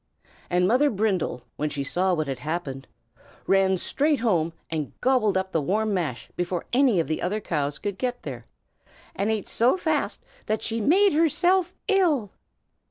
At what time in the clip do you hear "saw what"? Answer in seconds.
1.83-2.27